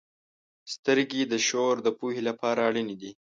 [0.73, 3.11] •سترګې د شعور د پوهې لپاره اړینې دي.